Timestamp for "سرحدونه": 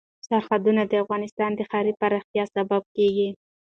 0.27-0.81